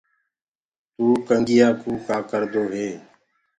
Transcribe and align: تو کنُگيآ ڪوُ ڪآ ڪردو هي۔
تو 0.95 1.05
کنُگيآ 1.27 1.69
ڪوُ 1.81 1.91
ڪآ 2.07 2.17
ڪردو 2.29 2.63
هي۔ 2.73 2.89